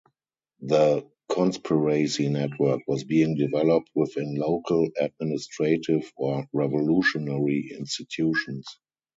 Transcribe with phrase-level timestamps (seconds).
[0.61, 8.65] The conspiracy network was being developed within local administrative or revolutionary institutions.